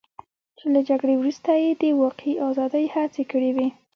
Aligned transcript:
چې 0.57 0.65
له 0.73 0.81
جګړې 0.89 1.15
وروسته 1.17 1.51
یې 1.63 1.71
د 1.81 1.83
واقعي 2.01 2.33
ازادۍ 2.49 2.85
هڅې 2.95 3.23
کړې 3.31 3.51
وې. 3.55 3.67